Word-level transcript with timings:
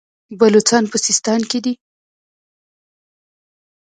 بلوڅان 0.39 0.83
په 0.91 0.97
سیستان 1.05 1.41
کې 1.49 1.59
دي. 1.65 1.73